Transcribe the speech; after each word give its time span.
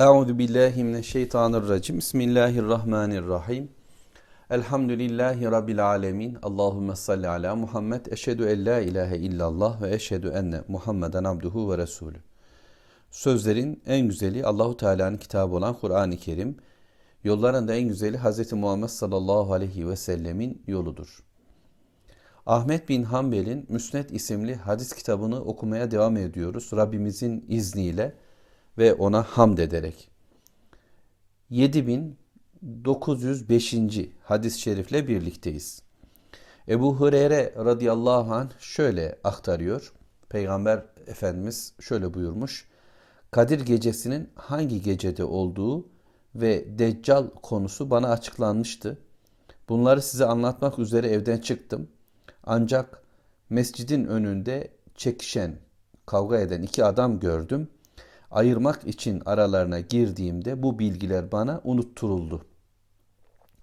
Euzu 0.00 0.38
billahi 0.38 0.84
mineşşeytanirracim. 0.84 1.98
Bismillahirrahmanirrahim. 1.98 3.68
Elhamdülillahi 4.50 5.44
rabbil 5.44 5.86
alamin. 5.86 6.38
Allahumme 6.42 6.96
salli 6.96 7.28
ala 7.28 7.56
Muhammed. 7.56 8.06
Eşhedü 8.06 8.44
en 8.44 8.66
la 8.66 8.80
ilahe 8.80 9.16
illallah 9.16 9.82
ve 9.82 9.94
eşhedü 9.94 10.28
enne 10.28 10.60
Muhammeden 10.68 11.24
abduhu 11.24 11.72
ve 11.72 11.78
resulü. 11.78 12.16
Sözlerin 13.10 13.82
en 13.86 14.08
güzeli 14.08 14.44
Allahu 14.44 14.76
Teala'nın 14.76 15.16
kitabı 15.16 15.54
olan 15.54 15.74
Kur'an-ı 15.74 16.16
Kerim. 16.16 16.56
Yolların 17.24 17.68
da 17.68 17.74
en 17.74 17.88
güzeli 17.88 18.18
Hz. 18.18 18.52
Muhammed 18.52 18.88
sallallahu 18.88 19.52
aleyhi 19.52 19.88
ve 19.88 19.96
sellemin 19.96 20.62
yoludur. 20.66 21.24
Ahmet 22.46 22.88
bin 22.88 23.02
Hanbel'in 23.02 23.66
Müsned 23.68 24.10
isimli 24.10 24.54
hadis 24.54 24.92
kitabını 24.92 25.40
okumaya 25.44 25.90
devam 25.90 26.16
ediyoruz. 26.16 26.70
Rabbimizin 26.72 27.44
izniyle 27.48 28.14
ve 28.80 28.94
ona 28.94 29.22
hamd 29.22 29.58
ederek. 29.58 30.10
7905. 31.50 33.74
hadis-i 34.22 34.60
şerifle 34.60 35.08
birlikteyiz. 35.08 35.82
Ebu 36.68 36.96
Hureyre 36.96 37.54
radıyallahu 37.56 38.34
anh 38.34 38.50
şöyle 38.58 39.18
aktarıyor. 39.24 39.92
Peygamber 40.28 40.82
Efendimiz 41.06 41.72
şöyle 41.80 42.14
buyurmuş. 42.14 42.68
Kadir 43.30 43.60
gecesinin 43.60 44.30
hangi 44.34 44.82
gecede 44.82 45.24
olduğu 45.24 45.88
ve 46.34 46.78
Deccal 46.78 47.26
konusu 47.42 47.90
bana 47.90 48.08
açıklanmıştı. 48.08 48.98
Bunları 49.68 50.02
size 50.02 50.24
anlatmak 50.24 50.78
üzere 50.78 51.08
evden 51.08 51.38
çıktım. 51.38 51.88
Ancak 52.44 53.02
mescidin 53.50 54.04
önünde 54.04 54.70
çekişen, 54.94 55.58
kavga 56.06 56.38
eden 56.38 56.62
iki 56.62 56.84
adam 56.84 57.20
gördüm. 57.20 57.68
Ayırmak 58.30 58.86
için 58.86 59.22
aralarına 59.24 59.80
girdiğimde 59.80 60.62
bu 60.62 60.78
bilgiler 60.78 61.32
bana 61.32 61.60
unutturuldu. 61.64 62.44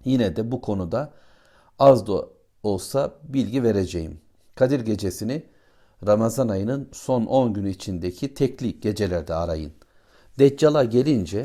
Yine 0.04 0.36
de 0.36 0.52
bu 0.52 0.60
konuda 0.60 1.12
az 1.78 2.06
da 2.06 2.28
olsa 2.62 3.14
bilgi 3.22 3.62
vereceğim. 3.62 4.20
Kadir 4.54 4.80
gecesini 4.80 5.42
Ramazan 6.06 6.48
ayının 6.48 6.88
son 6.92 7.26
10 7.26 7.52
günü 7.52 7.70
içindeki 7.70 8.34
tekli 8.34 8.80
gecelerde 8.80 9.34
arayın. 9.34 9.72
Deccal'a 10.38 10.84
gelince 10.84 11.44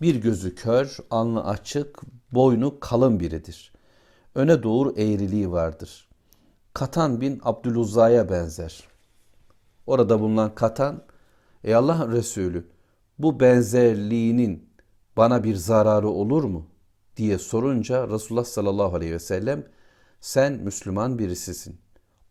bir 0.00 0.14
gözü 0.14 0.54
kör, 0.54 0.96
alnı 1.10 1.46
açık, 1.46 2.00
boynu 2.32 2.80
kalın 2.80 3.20
biridir. 3.20 3.72
Öne 4.34 4.62
doğru 4.62 4.92
eğriliği 4.96 5.52
vardır. 5.52 6.08
Katan 6.74 7.20
bin 7.20 7.40
Abdüluzza'ya 7.42 8.30
benzer. 8.30 8.84
Orada 9.86 10.20
bulunan 10.20 10.54
Katan, 10.54 11.02
ey 11.66 11.74
Allah 11.74 12.08
Resulü 12.08 12.66
bu 13.18 13.40
benzerliğinin 13.40 14.70
bana 15.16 15.44
bir 15.44 15.54
zararı 15.54 16.08
olur 16.08 16.44
mu? 16.44 16.66
diye 17.16 17.38
sorunca 17.38 18.08
Resulullah 18.08 18.44
sallallahu 18.44 18.96
aleyhi 18.96 19.12
ve 19.12 19.18
sellem 19.18 19.66
sen 20.20 20.52
Müslüman 20.52 21.18
birisisin. 21.18 21.80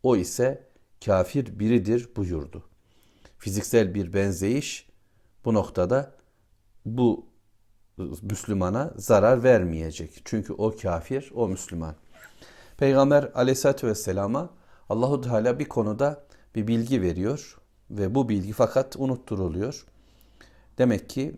O 0.03 0.15
ise 0.15 0.67
kafir 1.05 1.59
biridir 1.59 2.09
buyurdu. 2.15 2.63
Fiziksel 3.37 3.93
bir 3.93 4.13
benzeyiş 4.13 4.89
bu 5.45 5.53
noktada 5.53 6.15
bu 6.85 7.27
Müslümana 8.21 8.93
zarar 8.97 9.43
vermeyecek. 9.43 10.21
Çünkü 10.25 10.53
o 10.53 10.75
kafir, 10.75 11.31
o 11.35 11.47
Müslüman. 11.47 11.95
Peygamber 12.77 13.31
aleyhissalatü 13.35 13.87
vesselama 13.87 14.49
Allahu 14.89 15.21
Teala 15.21 15.59
bir 15.59 15.65
konuda 15.65 16.25
bir 16.55 16.67
bilgi 16.67 17.01
veriyor 17.01 17.57
ve 17.91 18.15
bu 18.15 18.29
bilgi 18.29 18.53
fakat 18.53 18.95
unutturuluyor. 18.95 19.85
Demek 20.77 21.09
ki 21.09 21.35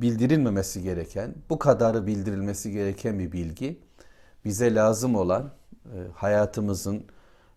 bildirilmemesi 0.00 0.82
gereken, 0.82 1.34
bu 1.50 1.58
kadarı 1.58 2.06
bildirilmesi 2.06 2.72
gereken 2.72 3.18
bir 3.18 3.32
bilgi 3.32 3.80
bize 4.44 4.74
lazım 4.74 5.14
olan 5.14 5.52
e, 5.84 5.96
hayatımızın 6.14 7.04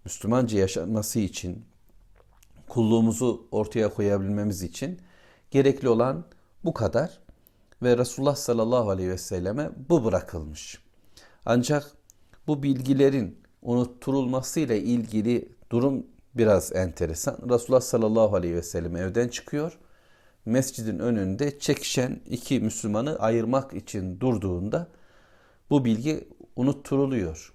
Müslümanca 0.05 0.59
yaşanması 0.59 1.19
için, 1.19 1.65
kulluğumuzu 2.67 3.47
ortaya 3.51 3.93
koyabilmemiz 3.93 4.63
için 4.63 4.99
gerekli 5.51 5.89
olan 5.89 6.25
bu 6.65 6.73
kadar 6.73 7.19
ve 7.83 7.97
Resulullah 7.97 8.35
sallallahu 8.35 8.89
aleyhi 8.89 9.09
ve 9.09 9.17
selleme 9.17 9.69
bu 9.89 10.05
bırakılmış. 10.05 10.79
Ancak 11.45 11.91
bu 12.47 12.63
bilgilerin 12.63 13.37
unutturulmasıyla 13.61 14.75
ilgili 14.75 15.49
durum 15.69 16.05
biraz 16.37 16.75
enteresan. 16.75 17.37
Resulullah 17.49 17.81
sallallahu 17.81 18.35
aleyhi 18.35 18.55
ve 18.55 18.63
sellem 18.63 18.95
evden 18.95 19.27
çıkıyor. 19.27 19.77
Mescidin 20.45 20.99
önünde 20.99 21.59
çekişen 21.59 22.19
iki 22.29 22.59
Müslümanı 22.59 23.19
ayırmak 23.19 23.73
için 23.73 24.19
durduğunda 24.19 24.87
bu 25.69 25.85
bilgi 25.85 26.27
unutturuluyor. 26.55 27.53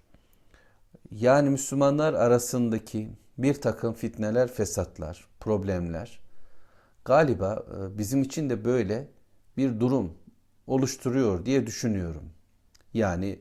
Yani 1.10 1.50
Müslümanlar 1.50 2.14
arasındaki 2.14 3.08
bir 3.38 3.54
takım 3.54 3.94
fitneler, 3.94 4.48
fesatlar, 4.48 5.28
problemler 5.40 6.22
galiba 7.04 7.64
e, 7.76 7.98
bizim 7.98 8.22
için 8.22 8.50
de 8.50 8.64
böyle 8.64 9.08
bir 9.56 9.80
durum 9.80 10.12
oluşturuyor 10.66 11.46
diye 11.46 11.66
düşünüyorum. 11.66 12.24
Yani 12.94 13.38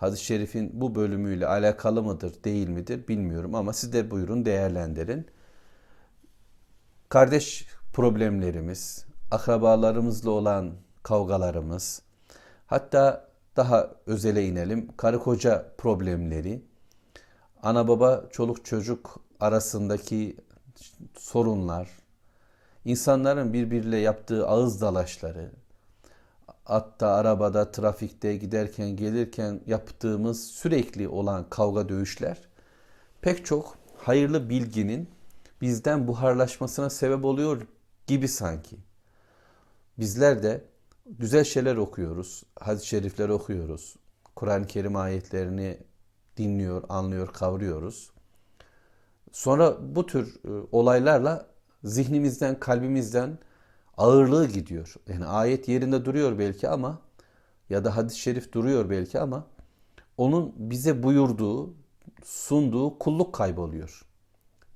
hadis-i 0.00 0.24
şerifin 0.24 0.70
bu 0.80 0.94
bölümüyle 0.94 1.46
alakalı 1.46 2.02
mıdır, 2.02 2.44
değil 2.44 2.68
midir 2.68 3.08
bilmiyorum 3.08 3.54
ama 3.54 3.72
siz 3.72 3.92
de 3.92 4.10
buyurun 4.10 4.44
değerlendirin. 4.44 5.26
Kardeş 7.08 7.66
problemlerimiz, 7.92 9.06
akrabalarımızla 9.30 10.30
olan 10.30 10.72
kavgalarımız, 11.02 12.02
hatta 12.66 13.28
daha 13.56 13.90
özele 14.06 14.46
inelim, 14.46 14.88
karı 14.96 15.18
koca 15.18 15.72
problemleri, 15.78 16.62
ana 17.62 17.88
baba 17.88 18.24
çoluk 18.32 18.64
çocuk 18.64 19.20
arasındaki 19.40 20.36
sorunlar, 21.18 21.88
insanların 22.84 23.52
birbiriyle 23.52 23.96
yaptığı 23.96 24.46
ağız 24.46 24.80
dalaşları, 24.80 25.50
hatta 26.70 27.08
arabada, 27.08 27.70
trafikte 27.70 28.36
giderken, 28.36 28.96
gelirken 28.96 29.60
yaptığımız 29.66 30.44
sürekli 30.44 31.08
olan 31.08 31.50
kavga 31.50 31.88
dövüşler 31.88 32.40
pek 33.20 33.46
çok 33.46 33.78
hayırlı 33.96 34.50
bilginin 34.50 35.08
bizden 35.60 36.08
buharlaşmasına 36.08 36.90
sebep 36.90 37.24
oluyor 37.24 37.62
gibi 38.06 38.28
sanki. 38.28 38.76
Bizler 39.98 40.42
de 40.42 40.64
güzel 41.06 41.44
şeyler 41.44 41.76
okuyoruz, 41.76 42.42
hadis-i 42.60 42.86
şerifler 42.86 43.28
okuyoruz, 43.28 43.96
Kur'an-ı 44.36 44.66
Kerim 44.66 44.96
ayetlerini 44.96 45.78
dinliyor, 46.36 46.82
anlıyor, 46.88 47.32
kavruyoruz. 47.32 48.10
Sonra 49.32 49.76
bu 49.96 50.06
tür 50.06 50.34
e, 50.44 50.66
olaylarla 50.72 51.46
zihnimizden, 51.84 52.60
kalbimizden 52.60 53.38
ağırlığı 54.00 54.46
gidiyor. 54.46 54.94
Yani 55.08 55.26
ayet 55.26 55.68
yerinde 55.68 56.04
duruyor 56.04 56.38
belki 56.38 56.68
ama 56.68 56.98
ya 57.70 57.84
da 57.84 57.96
hadis-i 57.96 58.18
şerif 58.18 58.52
duruyor 58.52 58.90
belki 58.90 59.20
ama 59.20 59.46
onun 60.16 60.52
bize 60.56 61.02
buyurduğu, 61.02 61.74
sunduğu 62.24 62.98
kulluk 62.98 63.34
kayboluyor. 63.34 64.02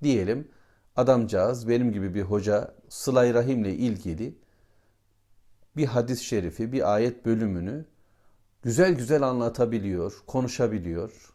Diyelim 0.03 0.49
adamcağız 0.97 1.69
benim 1.69 1.93
gibi 1.93 2.15
bir 2.15 2.23
hoca 2.23 2.75
sılay 2.89 3.35
rahimle 3.35 3.75
ilgili 3.75 4.39
bir 5.77 5.87
hadis-i 5.87 6.25
şerifi, 6.25 6.73
bir 6.73 6.95
ayet 6.95 7.27
bölümünü 7.27 7.85
güzel 8.63 8.95
güzel 8.95 9.23
anlatabiliyor, 9.23 10.23
konuşabiliyor. 10.27 11.35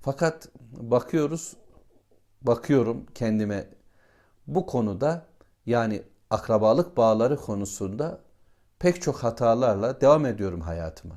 Fakat 0.00 0.48
bakıyoruz, 0.72 1.56
bakıyorum 2.42 3.06
kendime 3.14 3.66
bu 4.46 4.66
konuda 4.66 5.26
yani 5.66 6.02
akrabalık 6.32 6.96
bağları 6.96 7.36
konusunda 7.36 8.20
pek 8.78 9.02
çok 9.02 9.16
hatalarla 9.16 10.00
devam 10.00 10.26
ediyorum 10.26 10.60
hayatıma. 10.60 11.14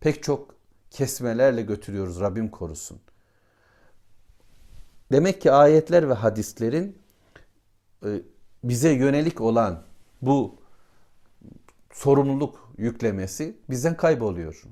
Pek 0.00 0.22
çok 0.22 0.54
kesmelerle 0.90 1.62
götürüyoruz 1.62 2.20
Rabbim 2.20 2.50
korusun. 2.50 3.00
Demek 5.12 5.40
ki 5.40 5.52
ayetler 5.52 6.08
ve 6.08 6.14
hadislerin 6.14 6.98
e, 8.04 8.22
bize 8.64 8.90
yönelik 8.90 9.40
olan 9.40 9.82
bu 10.22 10.60
sorumluluk 11.92 12.72
yüklemesi 12.78 13.56
bizden 13.70 13.96
kayboluyor. 13.96 14.62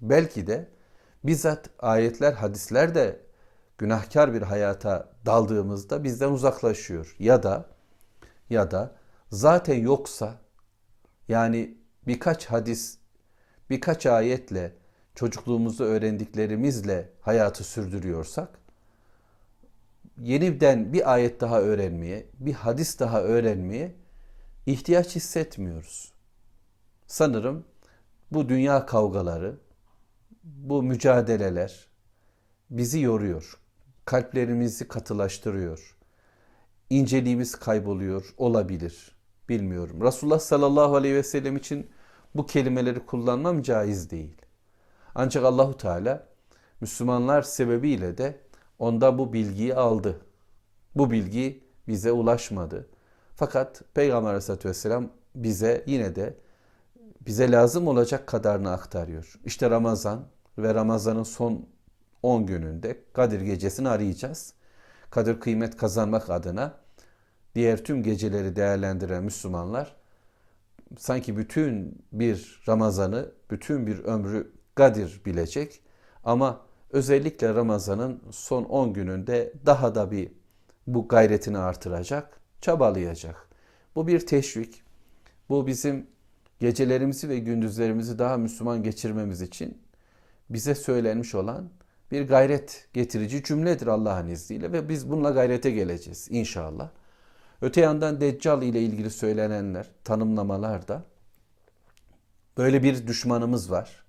Belki 0.00 0.46
de 0.46 0.68
bizzat 1.24 1.70
ayetler, 1.78 2.32
hadisler 2.32 2.94
de 2.94 3.20
günahkar 3.78 4.34
bir 4.34 4.42
hayata 4.42 5.12
daldığımızda 5.26 6.04
bizden 6.04 6.30
uzaklaşıyor. 6.30 7.16
Ya 7.18 7.42
da 7.42 7.66
ya 8.50 8.70
da 8.70 8.98
zaten 9.30 9.74
yoksa 9.74 10.40
yani 11.28 11.78
birkaç 12.06 12.46
hadis, 12.46 12.98
birkaç 13.70 14.06
ayetle 14.06 14.76
çocukluğumuzda 15.14 15.84
öğrendiklerimizle 15.84 17.12
hayatı 17.20 17.64
sürdürüyorsak 17.64 18.58
yeniden 20.20 20.92
bir 20.92 21.12
ayet 21.12 21.40
daha 21.40 21.60
öğrenmeye, 21.60 22.26
bir 22.40 22.52
hadis 22.52 22.98
daha 22.98 23.22
öğrenmeye 23.22 23.94
ihtiyaç 24.66 25.16
hissetmiyoruz. 25.16 26.12
sanırım 27.06 27.64
bu 28.32 28.48
dünya 28.48 28.86
kavgaları, 28.86 29.58
bu 30.44 30.82
mücadeleler 30.82 31.88
bizi 32.70 33.00
yoruyor. 33.00 33.60
Kalplerimizi 34.04 34.88
katılaştırıyor. 34.88 35.96
İnceliğimiz 36.90 37.54
kayboluyor 37.54 38.34
olabilir. 38.36 39.17
Bilmiyorum. 39.48 40.00
Resulullah 40.00 40.38
sallallahu 40.38 40.96
aleyhi 40.96 41.14
ve 41.14 41.22
sellem 41.22 41.56
için 41.56 41.90
bu 42.34 42.46
kelimeleri 42.46 43.06
kullanmam 43.06 43.62
caiz 43.62 44.10
değil. 44.10 44.42
Ancak 45.14 45.44
Allahu 45.44 45.76
Teala 45.76 46.26
Müslümanlar 46.80 47.42
sebebiyle 47.42 48.18
de 48.18 48.40
onda 48.78 49.18
bu 49.18 49.32
bilgiyi 49.32 49.74
aldı. 49.74 50.20
Bu 50.94 51.10
bilgi 51.10 51.64
bize 51.88 52.12
ulaşmadı. 52.12 52.88
Fakat 53.36 53.82
Peygamber 53.94 54.28
Aleyhisselatü 54.28 54.68
Vesselam 54.68 55.10
bize 55.34 55.84
yine 55.86 56.14
de 56.14 56.36
bize 57.20 57.52
lazım 57.52 57.88
olacak 57.88 58.26
kadarını 58.26 58.70
aktarıyor. 58.72 59.34
İşte 59.44 59.70
Ramazan 59.70 60.28
ve 60.58 60.74
Ramazan'ın 60.74 61.22
son 61.22 61.66
10 62.22 62.46
gününde 62.46 63.04
Kadir 63.12 63.40
gecesini 63.40 63.88
arayacağız. 63.88 64.54
Kadir 65.10 65.40
kıymet 65.40 65.76
kazanmak 65.76 66.30
adına 66.30 66.74
diğer 67.58 67.84
tüm 67.84 68.02
geceleri 68.02 68.56
değerlendiren 68.56 69.24
Müslümanlar 69.24 69.96
sanki 70.98 71.36
bütün 71.36 72.02
bir 72.12 72.62
Ramazan'ı, 72.68 73.32
bütün 73.50 73.86
bir 73.86 73.98
ömrü 73.98 74.52
Kadir 74.74 75.20
bilecek 75.26 75.80
ama 76.24 76.60
özellikle 76.90 77.54
Ramazan'ın 77.54 78.22
son 78.30 78.64
10 78.64 78.92
gününde 78.92 79.52
daha 79.66 79.94
da 79.94 80.10
bir 80.10 80.32
bu 80.86 81.08
gayretini 81.08 81.58
artıracak, 81.58 82.40
çabalayacak. 82.60 83.48
Bu 83.94 84.06
bir 84.06 84.26
teşvik. 84.26 84.82
Bu 85.48 85.66
bizim 85.66 86.06
gecelerimizi 86.60 87.28
ve 87.28 87.38
gündüzlerimizi 87.38 88.18
daha 88.18 88.36
Müslüman 88.36 88.82
geçirmemiz 88.82 89.42
için 89.42 89.78
bize 90.50 90.74
söylenmiş 90.74 91.34
olan 91.34 91.70
bir 92.10 92.28
gayret 92.28 92.88
getirici 92.92 93.42
cümledir 93.42 93.86
Allah'ın 93.86 94.28
izniyle 94.28 94.72
ve 94.72 94.88
biz 94.88 95.10
bununla 95.10 95.30
gayrete 95.30 95.70
geleceğiz 95.70 96.28
inşallah. 96.30 96.90
Öte 97.62 97.80
yandan 97.80 98.20
Deccal 98.20 98.62
ile 98.62 98.80
ilgili 98.82 99.10
söylenenler, 99.10 99.90
tanımlamalar 100.04 100.88
da 100.88 101.04
böyle 102.56 102.82
bir 102.82 103.06
düşmanımız 103.06 103.70
var. 103.70 104.04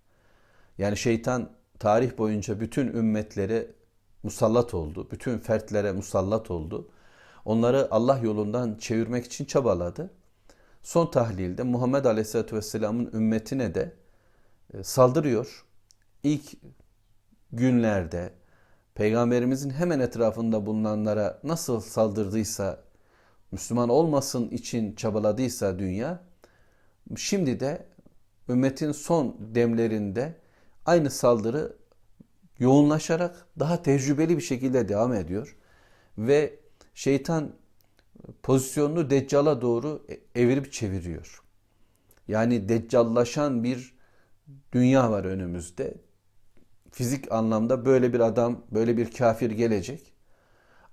Yani 0.78 0.98
şeytan 0.98 1.50
tarih 1.80 2.18
boyunca 2.18 2.60
bütün 2.60 2.88
ümmetlere 2.88 3.68
musallat 4.24 4.74
oldu. 4.74 5.08
Bütün 5.12 5.40
fertlere 5.40 5.92
musallat 5.92 6.52
oldu. 6.52 6.90
Onları 7.46 7.88
Allah 7.92 8.18
yolundan 8.18 8.76
çevirmek 8.76 9.26
için 9.26 9.46
çabaladı. 9.46 10.12
Son 10.84 11.12
tahlilde 11.12 11.64
Muhammed 11.64 12.06
Aleyhisselatü 12.06 12.56
Vesselam'ın 12.56 13.12
ümmetine 13.14 13.76
de 13.76 13.94
e, 14.74 14.84
saldırıyor. 14.84 15.66
İlk 16.24 16.52
günlerde 17.52 18.34
Peygamberimizin 18.96 19.70
hemen 19.70 20.00
etrafında 20.00 20.66
bulunanlara 20.66 21.40
nasıl 21.44 21.80
saldırdıysa, 21.82 22.84
Müslüman 23.52 23.90
olmasın 23.90 24.50
için 24.50 24.96
çabaladıysa 24.96 25.80
dünya, 25.80 26.24
şimdi 27.18 27.60
de 27.60 27.86
ümmetin 28.50 28.92
son 28.92 29.38
demlerinde 29.40 30.36
aynı 30.86 31.10
saldırı 31.10 31.78
yoğunlaşarak 32.60 33.48
daha 33.60 33.82
tecrübeli 33.82 34.38
bir 34.38 34.42
şekilde 34.42 34.90
devam 34.90 35.14
ediyor. 35.14 35.58
Ve 36.18 36.60
şeytan 36.94 37.52
pozisyonunu 38.44 39.10
Deccal'a 39.10 39.62
doğru 39.62 40.06
evirip 40.36 40.72
çeviriyor. 40.72 41.44
Yani 42.28 42.70
Deccallaşan 42.70 43.64
bir 43.64 43.96
dünya 44.72 45.12
var 45.12 45.26
önümüzde. 45.26 45.94
Fizik 46.92 47.32
anlamda 47.32 47.86
böyle 47.86 48.14
bir 48.14 48.20
adam, 48.20 48.66
böyle 48.72 48.98
bir 48.98 49.12
kafir 49.12 49.52
gelecek. 49.52 50.14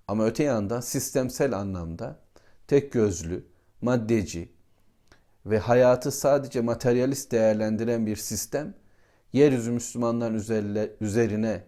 Ama 0.09 0.27
öte 0.27 0.43
yandan 0.45 0.81
sistemsel 0.81 1.59
anlamda 1.59 2.26
tek 2.69 2.93
gözlü, 2.93 3.47
maddeci 3.81 4.53
ve 5.47 5.59
hayatı 5.59 6.13
sadece 6.13 6.61
materyalist 6.61 7.33
değerlendiren 7.33 8.07
bir 8.07 8.17
sistem 8.17 8.75
yeryüzü 9.33 9.71
Müslümanların 9.71 10.35
üzerine 11.01 11.65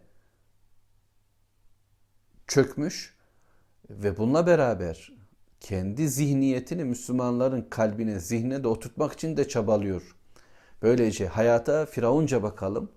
çökmüş 2.46 3.14
ve 3.90 4.16
bununla 4.16 4.46
beraber 4.46 5.12
kendi 5.60 6.08
zihniyetini 6.08 6.84
Müslümanların 6.84 7.66
kalbine, 7.70 8.20
zihnine 8.20 8.64
de 8.64 8.68
oturtmak 8.68 9.12
için 9.12 9.36
de 9.36 9.48
çabalıyor. 9.48 10.16
Böylece 10.82 11.26
hayata 11.26 11.86
firavunca 11.86 12.42
bakalım, 12.42 12.90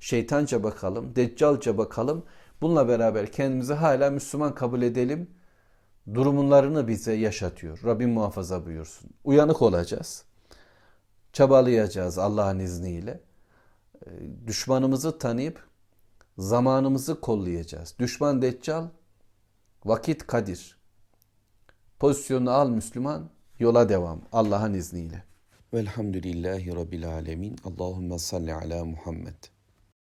şeytanca 0.00 0.62
bakalım, 0.62 1.16
deccalca 1.16 1.78
bakalım. 1.78 2.24
Bununla 2.60 2.88
beraber 2.88 3.32
kendimizi 3.32 3.72
hala 3.72 4.10
Müslüman 4.10 4.54
kabul 4.54 4.82
edelim 4.82 5.30
durumlarını 6.14 6.88
bize 6.88 7.12
yaşatıyor. 7.12 7.80
Rabbim 7.84 8.10
muhafaza 8.10 8.66
buyursun. 8.66 9.10
Uyanık 9.24 9.62
olacağız. 9.62 10.24
Çabalayacağız 11.32 12.18
Allah'ın 12.18 12.58
izniyle. 12.58 13.20
Ee, 14.06 14.10
düşmanımızı 14.46 15.18
tanıyıp 15.18 15.68
zamanımızı 16.38 17.20
kollayacağız. 17.20 17.94
Düşman 17.98 18.42
deccal, 18.42 18.86
vakit 19.84 20.26
kadir. 20.26 20.78
Pozisyonunu 21.98 22.50
al 22.50 22.70
Müslüman, 22.70 23.30
yola 23.58 23.88
devam 23.88 24.20
Allah'ın 24.32 24.74
izniyle. 24.74 25.24
Velhamdülillahi 25.74 26.76
Rabbil 26.76 27.08
Alemin. 27.08 27.56
Allahümme 27.64 28.18
salli 28.18 28.54
ala 28.54 28.84
Muhammed. 28.84 29.57